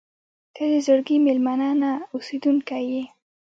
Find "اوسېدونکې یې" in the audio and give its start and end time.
2.13-3.03